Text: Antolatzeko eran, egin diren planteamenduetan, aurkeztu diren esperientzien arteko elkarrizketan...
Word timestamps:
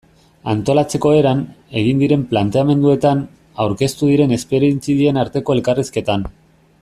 Antolatzeko 0.51 1.11
eran, 1.17 1.43
egin 1.81 2.01
diren 2.03 2.23
planteamenduetan, 2.33 3.21
aurkeztu 3.67 4.11
diren 4.13 4.35
esperientzien 4.41 5.25
arteko 5.25 5.57
elkarrizketan... 5.59 6.27